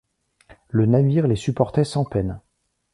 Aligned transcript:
Le 0.69 0.87
navire 0.87 1.27
les 1.27 1.35
supportait 1.35 1.83
sans 1.83 2.05
peine. 2.05 2.41